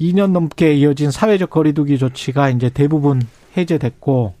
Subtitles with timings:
[0.00, 3.22] 2년 넘게 이어진 사회적 거리두기 조치가 이제 대부분
[3.56, 4.34] 해제됐고,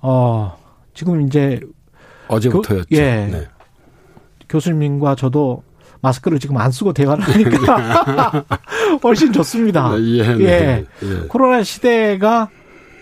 [0.00, 0.58] 어,
[0.94, 1.60] 지금 이제.
[2.28, 2.86] 어제부터였죠.
[2.90, 3.28] 교, 예.
[3.30, 3.48] 네.
[4.48, 5.62] 교수님과 저도
[6.00, 8.44] 마스크를 지금 안 쓰고 대화를 하니까
[9.02, 9.92] 훨씬 좋습니다.
[10.00, 10.84] 예, 네, 예.
[11.02, 11.26] 예.
[11.28, 12.48] 코로나 시대가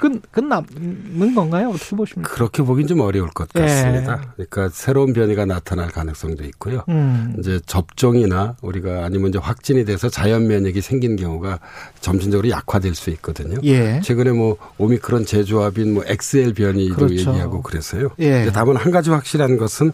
[0.05, 1.71] 끝, 끝나는 건가요?
[1.71, 2.31] 어떻게 보십니까?
[2.31, 3.61] 그렇게 보긴 좀 어려울 것 예.
[3.61, 4.21] 같습니다.
[4.35, 6.85] 그러니까 새로운 변이가 나타날 가능성도 있고요.
[6.91, 7.35] 음.
[7.39, 11.59] 이제 접종이나 우리가 아니면 이제 확진이 돼서 자연 면역이 생긴 경우가
[12.01, 13.59] 점진적으로 약화될 수 있거든요.
[13.65, 14.01] 예.
[14.03, 17.31] 최근에 뭐 오미크론 재조합인 뭐 XL 변이도 그렇죠.
[17.31, 18.11] 얘기하고 그래서요.
[18.19, 18.51] 예.
[18.53, 19.93] 다만 한 가지 확실한 것은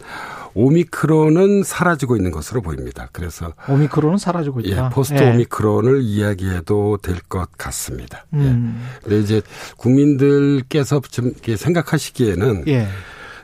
[0.55, 3.09] 오미크론은 사라지고 있는 것으로 보입니다.
[3.13, 4.89] 그래서 오미크론은 사라지고 예, 있다.
[4.91, 5.31] 포스트 예.
[5.31, 8.25] 오미크론을 이야기해도 될 것 같습니다.
[8.33, 8.81] 음.
[8.83, 9.01] 예.
[9.03, 9.43] 근데 이제
[9.77, 12.89] 국민들께서 좀 이렇게 생각하시기에는 예.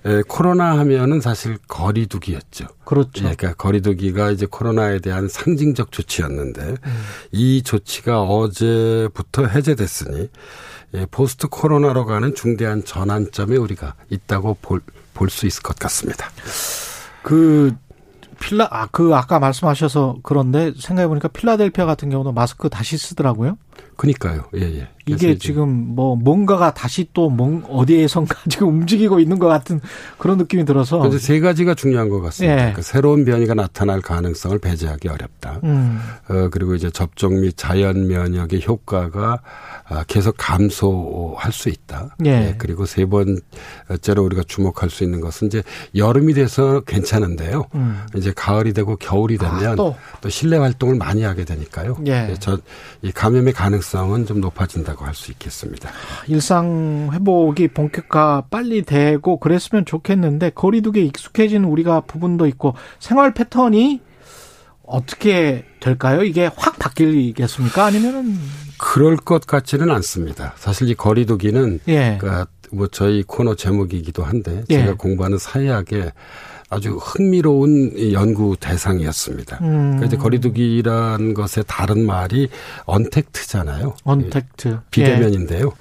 [0.04, 2.66] 에, 코로나 하면은 사실 거리두기였죠.
[2.84, 3.28] 그렇죠.
[3.28, 7.02] 예, 그러니까 거리두기가 이제 코로나에 대한 상징적 조치였는데 음.
[7.32, 10.28] 이 조치가 어제부터 해제됐으니
[10.94, 16.30] 예, 포스트 코로나로 가는 중대한 전환점에 우리가 있다고 볼볼수 있을 것 같습니다.
[17.26, 17.74] 그
[18.38, 23.58] 필라 아 그 아까 말씀하셔서 그런데 생각해 보니까 필라델피아 같은 경우도 마스크 다시 쓰더라고요.
[23.96, 24.44] 그니까요.
[24.56, 24.88] 예, 예.
[25.08, 29.80] 이게 지금 뭐 뭔가가 다시 또뭔 어디에선가 지금 움직이고 있는 것 같은
[30.18, 32.52] 그런 느낌이 들어서 그래서 세 가지가 중요한 것 같습니다.
[32.52, 32.56] 예.
[32.56, 35.60] 그러니까 새로운 변이가 나타날 가능성을 배제하기 어렵다.
[35.62, 36.00] 음.
[36.28, 39.40] 어, 그리고 이제 접종 및 자연 면역의 효과가
[39.88, 42.16] 아, 계속 감소할 수 있다.
[42.24, 42.56] 예.
[42.58, 45.62] 그리고 세 번째로 우리가 주목할 수 있는 것은 이제
[45.94, 47.66] 여름이 돼서 괜찮은데요.
[47.76, 48.04] 음.
[48.16, 49.94] 이제 가을이 되고 겨울이 되면 아, 또.
[50.20, 50.28] 또.
[50.28, 51.98] 실내 활동을 많이 하게 되니까요.
[52.08, 52.34] 예.
[52.40, 52.58] 저,
[53.02, 55.90] 이 감염의 가 능성은 좀 높아진다고 할 수 있겠습니다.
[56.28, 64.00] 일상 회복이 본격화 빨리 되고 그랬으면 좋겠는데 거리두기에 익숙해진 우리가 부분도 있고 생활 패턴이
[64.82, 66.22] 어떻게 될까요?
[66.22, 67.86] 이게 확 바뀌겠습니까?
[67.86, 68.36] 아니면은
[68.78, 70.52] 그럴 것 같지는 않습니다.
[70.56, 72.18] 사실 이 거리두기는 예.
[72.20, 74.80] 그러니까 뭐 저희 코너 제목이기도 한데 예.
[74.80, 76.12] 제가 공부하는 사회학의
[76.68, 79.58] 아주 흥미로운 이 연구 대상이었습니다.
[79.62, 79.68] 음.
[79.68, 82.48] 그러니까 이제 거리두기란 것의 다른 말이
[82.84, 83.94] 언택트잖아요.
[84.02, 85.72] 언택트 비대면인데요.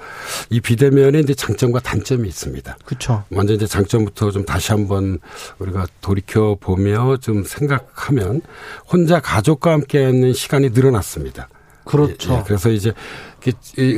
[0.52, 2.78] 이 비대면에 이제 장점과 단점이 있습니다.
[2.86, 3.24] 그렇죠.
[3.30, 5.20] 먼저 이제 장점부터 좀 다시 한번
[5.58, 8.42] 우리가 돌이켜 보며 좀 생각하면
[8.88, 11.50] 혼자 가족과 함께 있는 시간이 늘어났습니다.
[11.86, 12.34] 그렇죠.
[12.34, 12.44] 예, 예.
[12.46, 12.94] 그래서 이제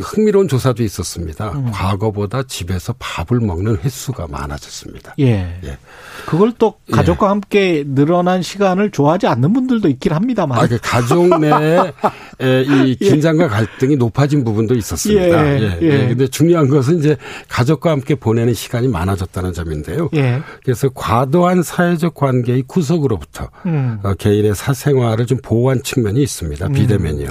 [0.02, 1.52] 흥미로운 조사도 있었습니다.
[1.52, 1.72] 음.
[1.72, 5.16] 과거보다 집에서 밥을 먹는 횟수가 많아졌습니다.
[5.20, 5.60] 예.
[5.64, 5.78] 예.
[6.26, 10.60] 그걸 또 가족과 함께 늘어난 시간을 좋아하지 않는 분들도 있긴 합니다만.
[10.60, 11.94] 아, 그 가족 내에
[12.42, 15.48] 에, 이 긴장과 갈등이 높아진 부분도 있었습니다.
[15.48, 15.86] 예, 예, 예.
[15.86, 16.08] 예.
[16.08, 17.16] 근데 중요한 것은 이제
[17.48, 20.10] 가족과 함께 보내는 시간이 많아졌다는 점인데요.
[20.16, 20.42] 예.
[20.64, 24.00] 그래서 과도한 사회적 관계의 구석으로부터 음.
[24.04, 26.68] 어, 개인의 사생활을 좀 보호한 측면이 있습니다.
[26.70, 27.30] 비대면이요.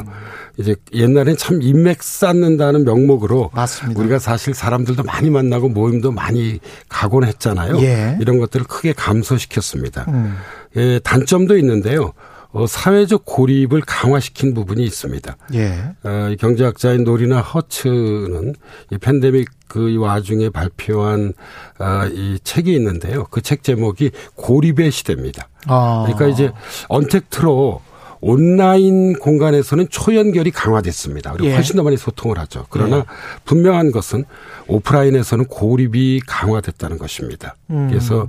[0.59, 4.01] 이제 옛날엔 참 인맥 쌓는다는 명목으로 맞습니다.
[4.01, 6.59] 우리가 사실 사람들도 많이 만나고 모임도 많이
[6.89, 7.79] 가곤 했잖아요.
[7.83, 8.17] 예.
[8.21, 10.07] 이런 것들을 크게 감소시켰습니다.
[10.09, 10.37] 음.
[10.77, 12.13] 예, 단점도 있는데요.
[12.53, 15.37] 어, 사회적 고립을 강화시킨 부분이 있습니다.
[15.55, 15.91] 예.
[16.05, 18.55] 어, 이 경제학자인 노리나 허츠는
[18.93, 21.35] 이 팬데믹 그 와중에 발표한
[21.79, 23.25] 아, 이 책이 있는데요.
[23.31, 25.49] 그 책 제목이 고립의 시대입니다.
[25.67, 26.05] 아.
[26.07, 26.51] 그러니까 이제
[26.89, 27.83] 언택트로
[28.21, 31.33] 온라인 공간에서는 초연결이 강화됐습니다.
[31.33, 31.55] 그리고 예.
[31.55, 32.67] 훨씬 더 많이 소통을 하죠.
[32.71, 33.05] 그러나
[33.45, 34.25] 분명한 것은
[34.69, 37.57] 오프라인에서는 고립이 강화됐다는 것입니다.
[37.71, 37.89] 음.
[37.89, 38.29] 그래서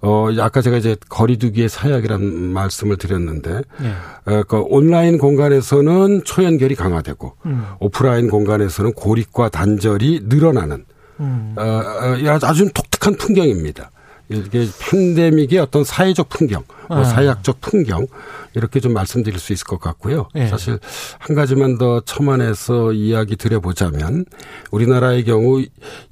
[0.00, 4.32] 어 아까 제가 이제 거리두기의 사약이라는 말씀을 드렸는데 예.
[4.32, 7.64] 어, 그 온라인 공간에서는 초연결이 강화되고 음.
[7.78, 10.84] 오프라인 공간에서는 고립과 단절이 늘어나는
[11.20, 11.54] 음.
[11.56, 13.90] 어, 어, 아주 독특한 풍경입니다.
[14.36, 17.04] 이게 팬데믹의 어떤 사회적 풍경, 뭐 아.
[17.04, 18.06] 사회학적 풍경
[18.54, 20.28] 이렇게 좀 말씀드릴 수 있을 것 같고요.
[20.34, 20.46] 예.
[20.46, 20.78] 사실
[21.18, 24.24] 한 가지만 더 첨언해서 이야기 드려보자면
[24.70, 25.62] 우리나라의 경우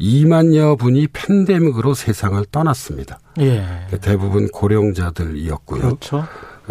[0.00, 3.18] 2만여 분이 팬데믹으로 세상을 떠났습니다.
[3.40, 3.86] 예.
[4.00, 5.80] 대부분 고령자들이었고요.
[5.80, 6.24] 그렇죠.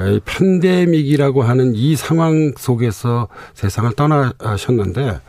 [0.08, 5.20] 이 팬데믹이라고 하는 이 상황 속에서 세상을 떠나셨는데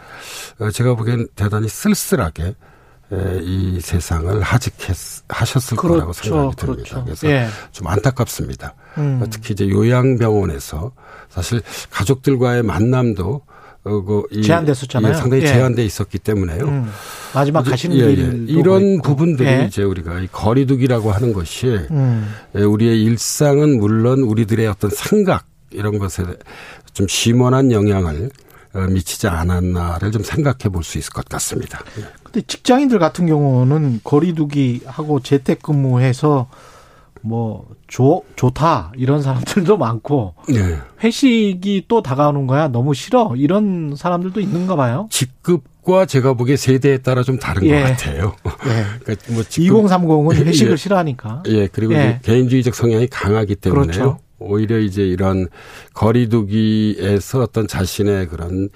[0.60, 2.54] 어, 제가 보기엔 대단히 쓸쓸하게 에,
[3.42, 6.22] 이 세상을 하직하셨을 거라고 그렇죠.
[6.22, 6.82] 생각이 듭니다.
[6.84, 7.04] 그렇죠.
[7.04, 7.46] 그래서 예.
[7.72, 8.74] 좀 안타깝습니다.
[8.98, 9.26] 음.
[9.30, 10.92] 특히 이제 요양병원에서
[11.28, 11.60] 사실
[11.90, 13.40] 가족들과의 만남도
[13.82, 15.12] 어, 그 이- 제한됐었잖아요.
[15.12, 15.46] 예, 상당히 예.
[15.46, 16.64] 제한돼 있었기 때문에요.
[16.66, 16.90] 음.
[17.34, 18.14] 마지막 가시는 예, 예.
[18.14, 19.64] 길 이런 부분들이 예.
[19.66, 22.28] 이제 우리가 이 거리두기라고 하는 것이 음.
[22.56, 26.24] 예, 우리의 일상은 물론 우리들의 어떤 생각 이런 것에
[26.92, 28.30] 좀 심원한 영향을 어,
[28.74, 31.80] 미치지 않았나를 좀 생각해 볼 수 있을 것 같습니다.
[32.22, 36.48] 근데 직장인들 같은 경우는 거리두기 하고 재택근무해서
[37.22, 40.78] 뭐 좋, 좋다 이런 사람들도 많고 네.
[41.04, 45.06] 회식이 또 다가오는 거야 너무 싫어 이런 사람들도 있는가 봐요.
[45.10, 47.82] 직급과 제가 보기에 세대에 따라 좀 다른 예.
[47.82, 48.34] 것 같아요.
[48.66, 48.84] 예.
[49.04, 50.76] 그러니까 뭐 직급 2030은 회식을 예.
[50.76, 51.42] 싫어하니까.
[51.48, 52.20] 예, 그리고 예.
[52.22, 53.84] 개인주의적 성향이 강하기 때문에요.
[53.92, 54.18] 그렇죠.
[54.40, 55.48] 오히려 이제 이런
[55.94, 58.68] 거리두기에서 어떤 자신의 그런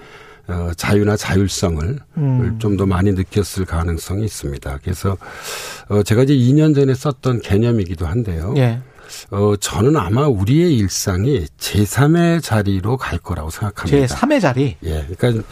[0.46, 2.58] 어, 자유나 자율성을 음.
[2.58, 4.78] 좀더 많이 느꼈을 가능성이 있습니다.
[4.82, 5.16] 그래서
[5.88, 8.54] 어, 제가 이제 2년 전에 썼던 개념이기도 한데요.
[8.58, 8.80] 예.
[9.30, 14.06] 어, 저는 아마 우리의 일상이 제3의 자리로 갈 거라고 생각합니다.
[14.06, 14.76] 제 3의 자리.
[14.84, 15.44] 예, 그러니까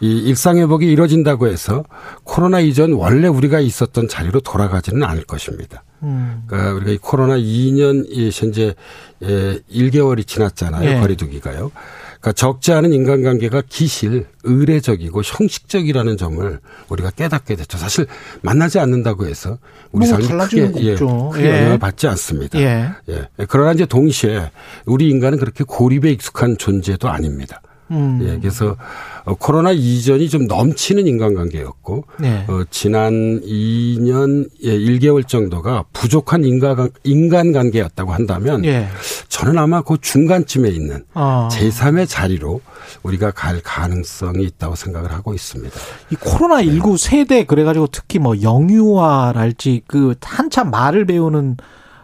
[0.00, 1.84] 이 일상회복이 이루어진다고 해서
[2.24, 5.82] 코로나 이전 원래 우리가 있었던 자리로 돌아가지는 않을 것입니다.
[6.02, 6.44] 음.
[6.46, 8.74] 그러니까 우리가 이 코로나 2년 이 현재
[9.22, 10.88] 예 1개월이 지났잖아요.
[10.88, 11.00] 예.
[11.00, 11.72] 거리두기가요.
[12.20, 17.78] 그러니까 적지 않은 인간관계가 기실, 의례적이고 형식적이라는 점을 우리가 깨닫게 됐죠.
[17.78, 18.06] 사실
[18.42, 19.58] 만나지 않는다고 해서
[19.92, 20.94] 우리 뭐 삶이 크게, 예.
[20.96, 21.58] 크게 예.
[21.58, 22.58] 영향을 받지 않습니다.
[22.60, 22.90] 예.
[23.08, 23.28] 예.
[23.48, 24.50] 그러나 이제 동시에
[24.84, 27.62] 우리 인간은 그렇게 고립에 익숙한 존재도 아닙니다.
[27.90, 28.18] 음.
[28.22, 28.76] 예, 그래서
[29.24, 32.44] 어, 코로나 이전이 좀 넘치는 인간관계였고 네.
[32.48, 38.88] 어, 지난 2년 예, 1개월 정도가 부족한 인간 인간관계였다고 한다면 예.
[39.28, 41.48] 저는 아마 그 중간쯤에 있는 아.
[41.52, 42.60] 제3의 자리로
[43.02, 45.74] 우리가 갈 가능성이 있다고 생각을 하고 있습니다.
[46.10, 51.56] 이 코로나 19 세대 그래가지고 특히 뭐 영유아랄지 그 한참 말을 배우는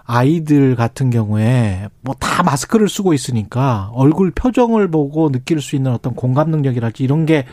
[0.04, 6.14] 아이들 같은 경우에 뭐 다 마스크를 쓰고 있으니까 얼굴 표정을 보고 느낄 수 있는 어떤
[6.14, 7.44] 공감 능력이랄지 이런 게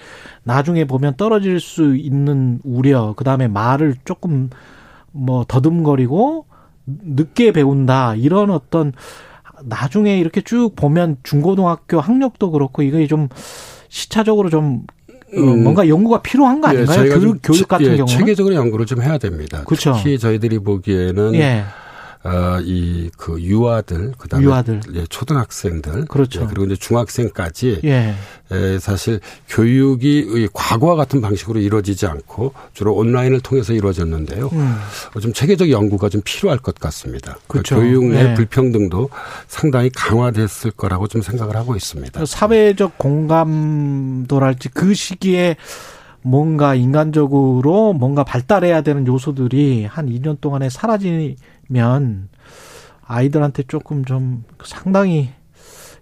[0.44, 4.50] 나중에 보면 떨어질 수 있는 우려 그 다음에 말을 조금
[5.12, 6.46] 뭐 더듬거리고
[6.88, 8.92] 늦게 배운다 이런 어떤
[9.64, 13.30] 나중에 이렇게 쭉 보면 중고등학교 학력도 그렇고 이게 좀
[13.90, 14.82] 시차적으로 좀
[15.36, 15.62] 어, 음.
[15.64, 16.98] 뭔가 연구가 필요한 거 아닌가요?
[16.98, 19.64] 저희가 교육, 좀 교육 같은 예, 경우는 체계적으로 연구를 좀 해야 됩니다.
[19.66, 19.94] 그렇죠.
[19.96, 21.64] 특히 저희들이 보기에는 예,
[22.24, 24.82] 어, 이그 유아들 그다음에 유아들.
[24.94, 26.42] 예, 초등학생들 그렇죠.
[26.42, 28.14] 예, 그리고 이제 중학생까지 예,
[28.52, 29.20] 에, 사실
[29.50, 34.50] 교육이 의 과거와 같은 방식으로 이루어지지 않고 주로 온라인을 통해서 이루어졌는데요.
[34.54, 34.76] 음,
[35.16, 37.38] 어, 좀 체계적 연구가 좀 필요할 것 같습니다.
[37.48, 37.78] 그 그렇죠.
[37.78, 38.34] 교육 내 네.
[38.36, 39.10] 불평등도
[39.48, 42.24] 상당히 강화됐을 거라고 좀 생각을 하고 있습니다.
[42.26, 45.56] 사회적 공감도랄지 그 시기에
[46.24, 52.30] 뭔가 인간적으로 뭔가 발달해야 되는 요소들이 한 2년 동안에 사라지면
[53.06, 55.30] 아이들한테 조금 좀 상당히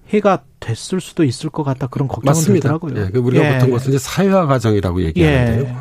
[0.10, 2.70] 해가 됐을 수도 있을 것 같다 그런 걱정은 맞습니다.
[2.70, 3.06] 들더라고요.
[3.06, 3.54] 예, 그 우리가 예.
[3.58, 5.62] 보통 것은 이제 사회화 과정이라고 얘기하는데요.
[5.64, 5.76] 예.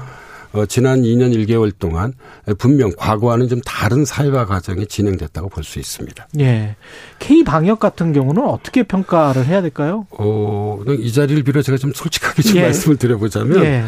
[0.58, 2.14] 어, 지난 2년 1개월 동안
[2.58, 6.28] 분명 과거와는 좀 다른 사회화 과정이 진행됐다고 볼 수 있습니다.
[6.40, 6.76] 예.
[7.18, 10.06] K 방역 같은 경우는 어떻게 평가를 해야 될까요?
[10.10, 12.62] 어, 이 자리를 빌어 제가 좀 솔직하게 좀 예.
[12.68, 13.66] 말씀을 드려보자면 예.
[13.66, 13.84] 예,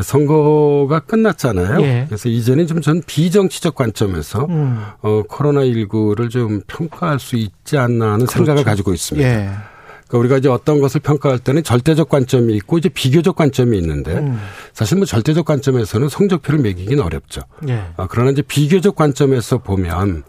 [0.00, 1.82] 선거가 끝났잖아요.
[1.82, 2.04] 예.
[2.08, 4.82] 그래서 이제는 좀 전 비정치적 관점에서 음.
[5.02, 9.28] 어, 코로나19를 좀 평가할 수 있지 않나 하는 생각을 가지고 있습니다.
[9.28, 9.50] 그렇죠.
[9.50, 9.72] 예.
[10.08, 14.38] 그러니까 우리가 이제 어떤 것을 평가할 때는 절대적 관점이 있고 이제 비교적 관점이 있는데 음.
[14.74, 17.40] 사실 뭐 절대적 관점에서는 성적표를 매기긴 어렵죠.
[17.68, 17.84] 예.
[17.96, 20.24] 아, 그러나 이제 비교적 관점에서 보면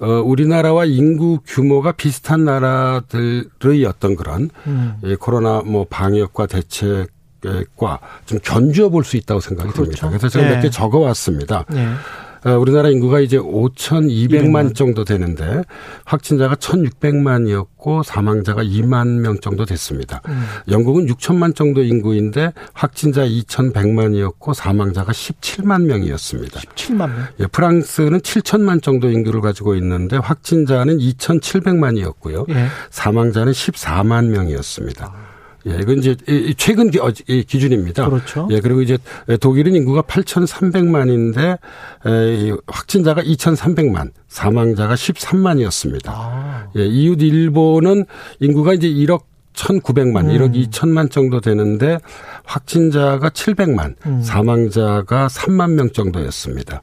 [0.00, 4.94] 어, 우리나라와 인구 규모가 비슷한 나라들의 어떤 그런 음.
[5.04, 7.08] 예, 코로나 뭐 방역과 대책
[7.76, 9.84] 과 좀 견주어 볼 수 있다고 생각이 그렇죠.
[9.84, 10.08] 듭니다.
[10.08, 10.54] 그래서 제가 예.
[10.56, 11.64] 몇개 적어 왔습니다.
[11.74, 11.88] 예.
[12.44, 14.28] 어, 우리나라 인구가 이제 5,200만
[14.70, 14.74] 200만.
[14.74, 15.62] 정도 되는데
[16.04, 20.20] 확진자가 1,600만이었고 사망자가 2만 명 정도 됐습니다.
[20.28, 20.44] 음.
[20.70, 26.60] 영국은 6천만 정도 인구인데 확진자 2,100만이었고 사망자가 17만 명이었습니다.
[26.74, 27.26] 7만 명.
[27.40, 32.48] 예, 프랑스는 7천만 정도 인구를 가지고 있는데 확진자는 2,700만이었고요.
[32.50, 32.66] 예.
[32.90, 35.12] 사망자는 14만 명이었습니다.
[35.66, 36.16] 예, 이건 이제
[36.56, 38.08] 최근 기, 어, 이 기준입니다.
[38.08, 38.48] 그렇죠.
[38.50, 38.98] 예, 그리고 이제
[39.40, 41.58] 독일은 인구가 8,300만인데
[42.66, 46.08] 확진자가 2,300만, 사망자가 13만이었습니다.
[46.08, 46.68] 아.
[46.76, 48.04] 예, 이웃 일본은
[48.40, 49.22] 인구가 이제 1억
[49.54, 50.28] 1,900만, 음.
[50.28, 51.98] 1억 2천만 정도 되는데
[52.44, 54.22] 확진자가 700만, 음.
[54.22, 56.82] 사망자가 3만 명 정도였습니다.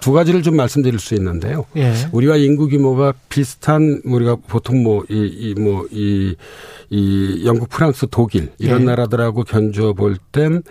[0.00, 1.64] 두 가지를 좀 말씀드릴 수 있는데요.
[1.76, 1.92] 예.
[2.12, 6.36] 우리와 인구 규모가 비슷한 우리가 보통 뭐 이 이 뭐 이
[6.90, 8.84] 이 영국, 프랑스, 독일 이런 예.
[8.84, 10.62] 나라들하고 견주어 볼 땐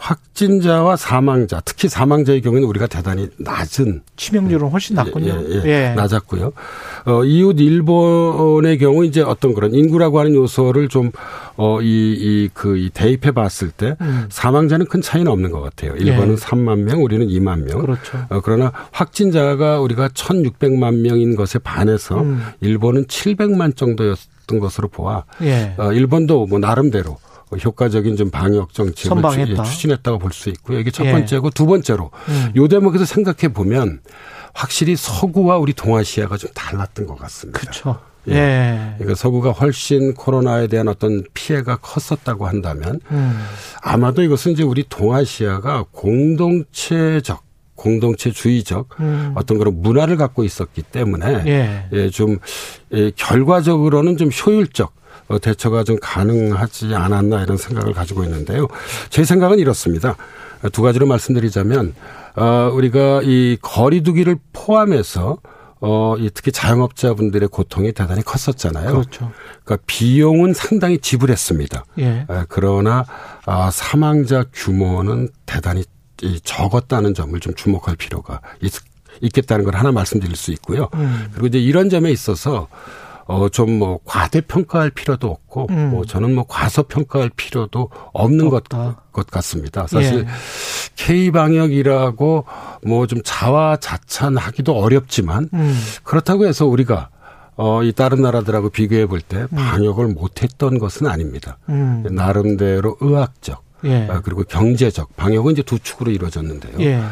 [0.00, 5.44] 확진자와 사망자, 특히 사망자의 경우에는 우리가 대단히 낮은 치명률은 훨씬 낮군요.
[5.50, 5.94] 예, 예, 예.
[5.94, 6.52] 낮았고요.
[7.04, 11.12] 어, 이웃 일본의 경우 이제 어떤 그런 인구라고 하는 요소를 좀
[11.56, 14.26] 어, 이, 이, 그, 이 대입해 봤을 때 음.
[14.30, 15.94] 사망자는 큰 차이는 없는 것 같아요.
[15.96, 16.36] 일본은 예.
[16.36, 17.82] 3만 명, 우리는 2만 명.
[17.82, 18.18] 그렇죠.
[18.30, 22.42] 어, 그러나 확진자가 우리가 1,600만 명인 것에 반해서 음.
[22.62, 25.74] 일본은 700만 정도였던 것으로 보아 예.
[25.76, 27.18] 어, 일본도 뭐 나름대로
[27.58, 29.62] 효과적인 좀 방역 정책을 선방했다.
[29.64, 30.78] 추진했다고 볼 수 있고요.
[30.78, 31.12] 이게 첫 예.
[31.12, 31.50] 번째고 예.
[31.54, 32.52] 두 번째로 음.
[32.56, 34.00] 요 대목에서 생각해 보면
[34.54, 37.58] 확실히 서구와 우리 동아시아가 좀 달랐던 것 같습니다.
[37.60, 37.98] 그렇죠.
[38.28, 38.34] 예.
[38.34, 38.94] 예.
[38.98, 43.42] 그러니까 서구가 훨씬 코로나에 대한 어떤 피해가 컸었다고 한다면 음.
[43.82, 47.42] 아마도 이것은 이제 우리 동아시아가 공동체적
[47.74, 49.32] 공동체주의적 음.
[49.36, 51.88] 어떤 그런 문화를 갖고 있었기 때문에 예.
[51.92, 52.38] 예, 좀
[52.92, 54.99] 예, 결과적으로는 좀 효율적 어,
[55.38, 58.66] 대처가 좀 가능하지 않았나 이런 생각을 가지고 있는데요.
[59.10, 60.16] 제 생각은 이렇습니다.
[60.72, 61.94] 두 가지로 말씀드리자면
[62.36, 65.38] 어, 우리가 이 거리두기를 포함해서
[65.80, 68.90] 어, 이 특히 자영업자분들의 고통이 대단히 컸었잖아요.
[68.90, 69.32] 그렇죠.
[69.64, 71.84] 그러니까 비용은 상당히 지불했습니다.
[72.00, 72.26] 예.
[72.48, 73.06] 그러나
[73.46, 75.84] 아, 사망자 규모는 대단히
[76.44, 78.74] 적었다는 점을 좀 주목할 필요가 있,
[79.22, 80.88] 있겠다는 걸 하나 말씀드릴 수 있고요.
[80.94, 81.28] 음.
[81.32, 82.68] 그리고 이제 이런 점에 있어서
[83.30, 85.90] 어, 좀 뭐 과대평가할 필요도 없고, 음.
[85.90, 89.86] 뭐 저는 뭐 과소평가할 필요도 없는 것, 것 같습니다.
[89.86, 90.26] 사실 예.
[90.96, 92.44] K방역이라고
[92.86, 95.80] 뭐 좀 자화자찬하기도 어렵지만, 음.
[96.02, 97.08] 그렇다고 해서 우리가
[97.56, 99.56] 어, 이 다른 나라들하고 비교해 볼때 음.
[99.56, 101.58] 방역을 못했던 것은 아닙니다.
[101.68, 102.04] 음.
[102.10, 104.08] 나름대로 의학적, 예.
[104.10, 106.80] 아, 그리고 경제적 방역은 이제 두 축으로 이루어졌는데요.
[106.80, 107.02] 예.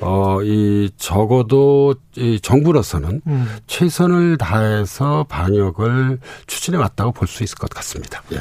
[0.00, 3.46] 어, 이 적어도 이 정부로서는 음.
[3.66, 8.22] 최선을 다해서 방역을 추진해 왔다고 볼 수 있을 것 같습니다.
[8.32, 8.38] 예.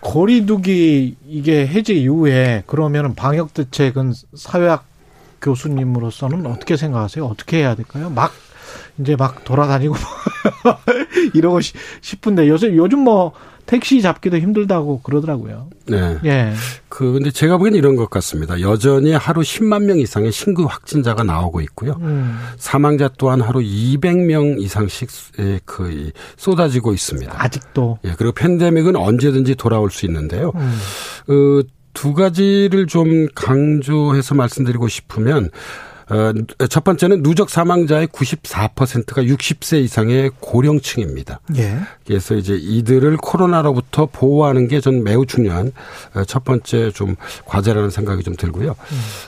[0.00, 4.84] 거리두기 이게 해제 이후에 그러면은 방역 대책은 사회학
[5.42, 7.24] 교수님으로서는 어떻게 생각하세요?
[7.26, 8.10] 어떻게 해야 될까요?
[8.10, 8.32] 막
[8.98, 9.94] 이제 막 돌아다니고
[11.34, 11.60] 이러고
[12.00, 13.32] 싶은데 요새 요즘 뭐
[13.66, 15.68] 택시 잡기도 힘들다고 그러더라고요.
[15.88, 16.18] 네.
[16.24, 16.52] 예.
[16.88, 18.60] 그 근데 제가 보기엔 이런 것 같습니다.
[18.60, 21.98] 여전히 하루 10만 명 이상의 신규 확진자가 나오고 있고요.
[22.00, 22.38] 음.
[22.58, 25.08] 사망자 또한 하루 200명 이상씩
[25.64, 27.32] 그 쏟아지고 있습니다.
[27.36, 27.98] 아직도.
[28.04, 28.14] 예.
[28.16, 30.52] 그리고 팬데믹은 언제든지 돌아올 수 있는데요.
[30.54, 30.78] 음.
[31.26, 31.64] 그
[31.96, 35.95] 두 가지를 좀 강조해서 말씀드리고 싶으면 어,
[36.70, 41.40] 첫 번째는 누적 사망자의 94%가 60세 이상의 고령층입니다.
[41.56, 41.78] 예.
[42.06, 45.72] 그래서 이제 이들을 코로나로부터 보호하는 게 전 매우 중요한
[46.14, 48.76] 어, 첫 번째 좀 과제라는 생각이 좀 들고요.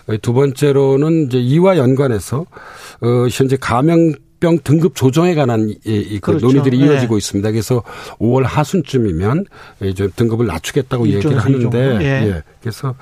[0.09, 0.19] 음.
[0.23, 2.47] 두 번째로는 이제 이와 연관해서
[3.01, 6.47] 어, 현재 감염 병 등급 조정에 관한 이, 그 그렇죠.
[6.47, 6.87] 논의들이 네.
[6.87, 7.19] 이어지고 네.
[7.19, 7.51] 있습니다.
[7.51, 7.83] 그래서
[8.19, 9.47] 5월 하순쯤이면
[9.83, 12.29] 이제 등급을 낮추겠다고 얘기를 하는데 예.
[12.29, 12.43] 예.
[12.61, 12.95] 그래서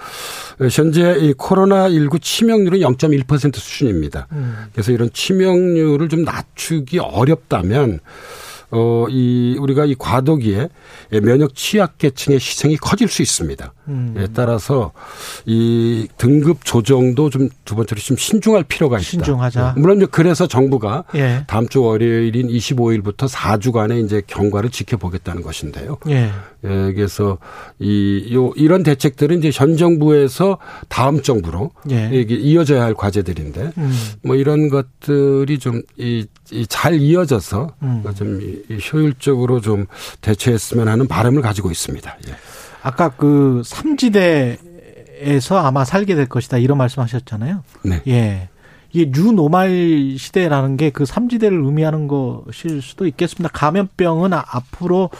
[0.71, 4.29] 현재 이 코로나 19 치명률은 0.1% 수준입니다.
[4.33, 4.67] 음.
[4.73, 8.01] 그래서 이런 치명률을 좀 낮추기 어렵다면
[8.71, 10.69] 어, 이, 우리가 이 과도기에
[11.23, 13.73] 면역 취약계층의 희생이 커질 수 있습니다.
[13.89, 14.15] 음.
[14.19, 14.93] 예, 따라서
[15.45, 19.05] 이 등급 조정도 좀 두 번째로 좀 신중할 필요가 있다.
[19.05, 19.75] 신중하자.
[19.77, 21.43] 예, 물론 그래서 정부가 예.
[21.49, 25.99] 다음 주 월요일인 25일부터 4주간의 이제 경과를 지켜보겠다는 것인데요.
[26.09, 26.31] 예.
[26.65, 27.39] 예, 그래서
[27.79, 30.59] 이, 요, 이런 대책들은 이제 현 정부에서
[30.89, 32.09] 다음 정부로 예.
[32.13, 33.93] 이게 이어져야 할 과제들인데 음.
[34.23, 38.05] 뭐 이런 것들이 좀 이, 이잘 이어져서 음.
[38.17, 38.56] 좀
[38.93, 39.87] 효율적으로 좀
[40.21, 42.17] 대처했으면 하는 바람을 가지고 있습니다.
[42.29, 42.35] 예.
[42.83, 47.63] 아까 그 삼지대에서 아마 살게 될 것이다 이런 말씀하셨잖아요.
[47.85, 48.03] 네.
[48.09, 48.49] 예.
[48.93, 53.51] 이게 뉴노말 시대라는 게 그 삼지대를 의미하는 것일 수도 있겠습니다.
[53.53, 55.11] 감염병은 앞으로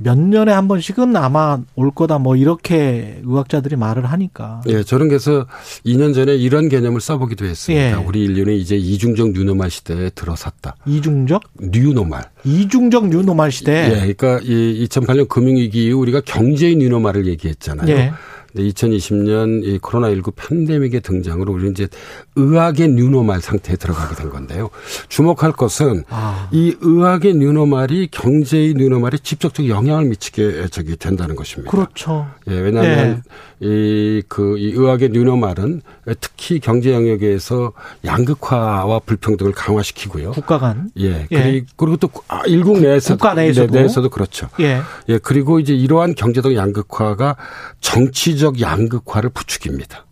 [0.00, 4.62] 몇 년에 한 번씩은 아마 올 거다 뭐 이렇게 의학자들이 말을 하니까.
[4.68, 5.46] 예, 저는 그래서
[5.84, 8.00] 2년 전에 이런 개념을 써보기도 했습니다.
[8.00, 8.04] 예.
[8.04, 10.76] 우리 인류는 이제 이중적 뉴노말 시대에 들어섰다.
[10.86, 11.42] 이중적?
[11.60, 12.22] 뉴노말.
[12.44, 13.86] 이중적 뉴노말 시대.
[13.86, 17.88] 예, 그러니까 이 2008년 금융위기 이후 우리가 경제의 뉴노말을 얘기했잖아요.
[17.88, 18.12] 예.
[18.56, 21.88] 2020년 이 코로나19 팬데믹의 등장으로 우리는 이제
[22.36, 24.70] 의학의 뉴노말 상태에 들어가게 된 건데요.
[25.08, 26.48] 주목할 것은 아.
[26.50, 31.70] 이 의학의 뉴노말이 경제의 뉴노말에 직접적 영향을 미치게 저기 된다는 것입니다.
[31.70, 32.26] 그렇죠.
[32.48, 33.28] 예, 왜냐하면 네.
[33.60, 35.82] 이그 이 의학의 뉴노말은
[36.20, 37.72] 특히 경제 영역에서
[38.04, 40.30] 양극화와 불평등을 강화시키고요.
[40.32, 40.90] 국가 간.
[41.00, 41.26] 예.
[41.32, 41.64] 예.
[41.76, 44.48] 그리고 또 아, 일국 내에서 국가 내에서도, 네, 내에서도 그렇죠.
[44.60, 44.80] 예.
[45.08, 45.18] 예.
[45.18, 47.36] 그리고 이제 이러한 경제적 양극화가
[47.80, 50.06] 정치적 양극화를 부추깁니다.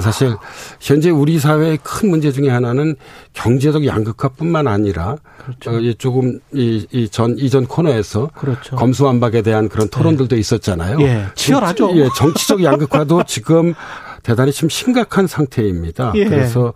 [0.00, 0.34] 사실
[0.80, 2.96] 현재 우리 사회의 큰 문제 중에 하나는
[3.32, 5.70] 경제적 양극화뿐만 아니라 그렇죠.
[5.70, 8.76] 어, 조금 이, 이전 이전 코너에서 그렇죠.
[8.76, 10.40] 검수완박에 대한 그런 토론들도 네.
[10.40, 11.00] 있었잖아요.
[11.02, 11.88] 예, 치열하죠.
[11.88, 13.74] 정, 예, 정치적 양극화도 지금
[14.24, 16.12] 대단히 좀 심각한 상태입니다.
[16.16, 16.24] 예.
[16.24, 16.72] 그래서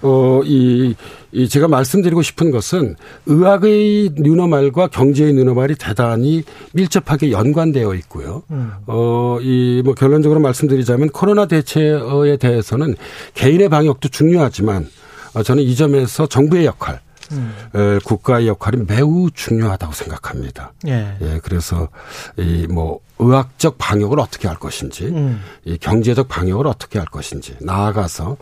[0.00, 0.94] 어, 이,
[1.32, 2.94] 이 제가 말씀드리고 싶은 것은
[3.26, 8.42] 의학의 뉴노말과 경제의 뉴노말이 대단히 밀접하게 연관되어 있고요.
[8.50, 8.70] 음.
[8.86, 12.94] 어, 이 뭐 결론적으로 말씀드리자면 코로나 대처에 대해서는
[13.34, 14.88] 개인의 방역도 중요하지만
[15.34, 17.00] 어, 저는 이 점에서 정부의 역할
[17.32, 17.98] 음.
[18.04, 20.72] 국가의 역할이 매우 중요하다고 생각합니다.
[20.86, 21.16] 예.
[21.20, 21.88] 예 그래서
[22.36, 25.42] 이 뭐 의학적 방역을 어떻게 할 것인지, 음.
[25.64, 28.36] 이 경제적 방역을 어떻게 할 것인지 나아가서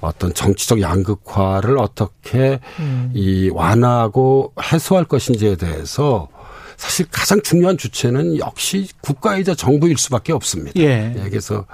[0.00, 3.10] 어떤 정치적 양극화를 어떻게 음.
[3.14, 6.28] 이 완화하고 해소할 것인지에 대해서
[6.76, 10.78] 사실 가장 중요한 주체는 역시 국가이자 정부일 수밖에 없습니다.
[10.80, 11.14] 예.
[11.16, 11.64] 예 그래서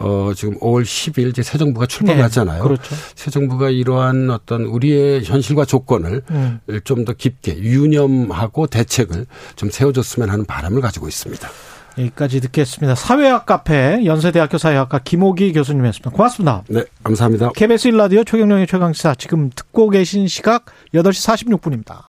[0.00, 2.62] 어, 지금 5월 10일 이제 새 정부가 출범하잖아요.
[2.62, 2.94] 네, 그렇죠.
[3.14, 6.60] 새 정부가 이러한 어떤 우리의 현실과 조건을 음.
[6.84, 9.26] 좀더 깊게 유념하고 대책을
[9.56, 11.48] 좀 세워줬으면 하는 바람을 가지고 있습니다.
[11.98, 12.94] 여기까지 듣겠습니다.
[12.94, 16.10] 사회학 카페 연세대학교 사회학과 김호기 교수님이었습니다.
[16.10, 16.62] 고맙습니다.
[16.68, 17.50] 네, 감사합니다.
[17.54, 22.02] KBS 1라디오 최경령의 최강시사 지금 듣고 계신 시각 8시 46분입니다.